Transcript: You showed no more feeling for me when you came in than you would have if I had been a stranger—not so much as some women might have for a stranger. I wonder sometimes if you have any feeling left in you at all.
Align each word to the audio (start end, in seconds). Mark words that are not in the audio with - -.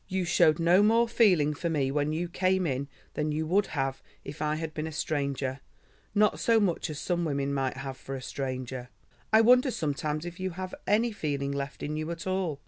You 0.07 0.25
showed 0.25 0.57
no 0.57 0.81
more 0.81 1.07
feeling 1.07 1.53
for 1.53 1.69
me 1.69 1.91
when 1.91 2.11
you 2.11 2.27
came 2.27 2.65
in 2.65 2.87
than 3.13 3.31
you 3.31 3.45
would 3.45 3.67
have 3.67 4.01
if 4.23 4.41
I 4.41 4.55
had 4.55 4.73
been 4.73 4.87
a 4.87 4.91
stranger—not 4.91 6.39
so 6.39 6.59
much 6.59 6.89
as 6.89 6.97
some 6.99 7.23
women 7.23 7.53
might 7.53 7.77
have 7.77 7.97
for 7.97 8.15
a 8.15 8.21
stranger. 8.23 8.89
I 9.31 9.41
wonder 9.41 9.69
sometimes 9.69 10.25
if 10.25 10.39
you 10.39 10.49
have 10.57 10.73
any 10.87 11.11
feeling 11.11 11.51
left 11.51 11.83
in 11.83 11.97
you 11.97 12.09
at 12.09 12.25
all. 12.25 12.59